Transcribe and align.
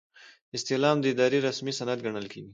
استعلام 0.57 0.97
د 1.01 1.05
ادارې 1.13 1.39
رسمي 1.47 1.73
سند 1.79 1.99
ګڼل 2.05 2.25
کیږي. 2.33 2.49